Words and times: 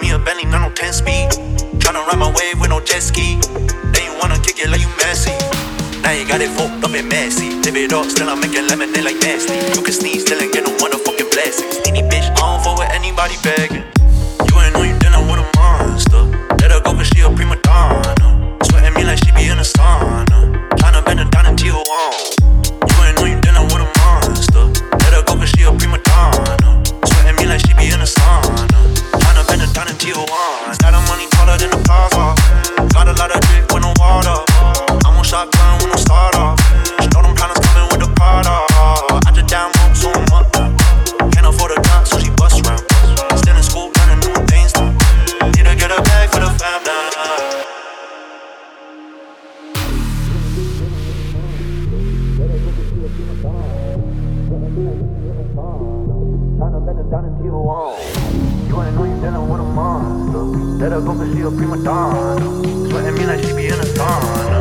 Me 0.00 0.10
a 0.10 0.18
Bentley, 0.18 0.46
not 0.46 0.62
no 0.62 0.70
10 0.74 0.92
speed. 0.92 1.28
Tryna 1.78 2.06
ride 2.06 2.18
my 2.18 2.32
wave 2.38 2.60
with 2.60 2.70
no 2.70 2.80
jet 2.80 3.02
ski. 3.02 3.38
Then 3.92 4.02
you 4.04 4.14
wanna 4.20 4.38
kick 4.40 4.58
it 4.58 4.70
like 4.70 4.80
you 4.80 4.88
messy. 4.98 5.34
Now 6.02 6.12
you 6.12 6.26
got 6.26 6.40
it 6.40 6.50
fucked 6.50 6.82
up 6.84 6.94
and 6.94 7.08
messy. 7.08 7.50
Live 7.62 7.76
it 7.76 7.92
up, 7.92 8.06
still 8.06 8.28
I'm 8.28 8.40
making 8.40 8.66
lemonade 8.68 9.04
like 9.04 9.20
nasty. 9.20 9.54
You 9.74 9.82
can 9.84 9.92
sneeze, 9.92 10.22
still 10.22 10.40
ain't 10.40 10.52
get 10.52 10.64
no 10.64 10.76
wonderful. 10.80 11.01
Taller 31.52 31.58
than 31.58 31.70
the 31.70 31.84
plaza. 31.84 32.34
Got 32.92 33.08
a 33.08 33.12
lot 33.12 33.34
of 33.34 33.40
drip 33.48 33.72
with 33.72 33.82
no 33.82 33.92
water. 33.98 34.36
I'm 35.04 35.16
on 35.16 35.24
shotgun 35.24 35.78
with 35.78 35.88
no 35.88 35.96
start 35.96 36.34
off. 36.36 36.58
She 37.00 37.08
know 37.08 37.22
them 37.22 37.34
problems 37.34 37.60
coming 37.66 37.88
with 37.90 38.00
the 38.00 38.12
Prada. 38.16 38.64
I 39.26 39.32
just 39.34 39.48
down 39.48 39.70
download 39.72 39.96
so 39.96 40.10
much. 40.32 40.48
Can't 41.32 41.46
afford 41.46 41.72
a 41.72 41.82
car, 41.82 42.06
so 42.06 42.18
she 42.18 42.30
bust 42.30 42.64
round. 42.66 42.82
Still 43.38 43.56
in 43.56 43.62
school, 43.62 43.92
learning 43.98 44.20
new 44.20 44.34
things 44.46 44.72
now. 44.74 44.92
Need 45.56 45.64
to 45.64 45.74
get 45.76 45.90
a 45.90 46.00
bag 46.02 46.30
for 46.30 46.40
the 46.40 46.50
fam 46.58 46.82
now. 46.84 47.10
Tryna 56.58 56.86
bend 56.86 56.98
it 57.00 57.10
down 57.10 57.24
into 57.26 57.44
your 57.44 57.62
wall. 57.62 57.98
You 58.68 58.82
ain't 58.82 58.94
know 58.94 59.11
Let 60.82 60.90
her 60.90 61.00
go 61.00 61.14
cause 61.14 61.32
she 61.32 61.42
a 61.42 61.48
prima 61.48 61.76
donna. 61.84 62.40
Sweating 62.90 63.14
me 63.14 63.24
like 63.24 63.44
she 63.44 63.52
be 63.54 63.66
in 63.66 63.74
a 63.74 63.84
sauna. 63.94 64.51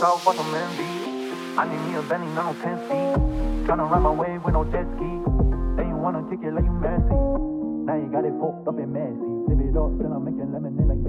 South 0.00 0.24
for 0.24 0.32
some 0.32 0.46
MV. 0.46 1.58
I 1.58 1.68
need 1.68 1.92
me 1.92 1.98
a 1.98 2.00
Benny, 2.00 2.24
not 2.32 2.56
no 2.56 2.62
10 2.64 2.88
feet. 2.88 3.68
Tryna 3.68 3.84
ride 3.84 4.00
my 4.00 4.10
wave 4.10 4.42
with 4.42 4.54
no 4.54 4.64
jet 4.64 4.88
ski. 4.96 5.12
Then 5.76 5.92
you 5.92 5.96
wanna 6.00 6.24
kick 6.32 6.40
it 6.40 6.54
like 6.56 6.64
you 6.64 6.72
messy. 6.72 7.20
Now 7.84 8.00
you 8.00 8.08
got 8.08 8.24
it 8.24 8.32
fucked 8.40 8.64
up 8.64 8.80
and 8.80 8.96
messy. 8.96 9.28
Tip 9.44 9.60
it 9.60 9.76
up, 9.76 9.92
still 10.00 10.08
I'm 10.16 10.24
making 10.24 10.56
lemonade 10.56 10.88
like 10.88 10.99